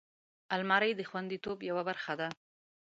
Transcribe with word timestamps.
الماري 0.55 0.91
د 0.95 1.01
خوندیتوب 1.09 1.57
یوه 1.69 1.83
برخه 1.89 2.13
ده 2.19 2.27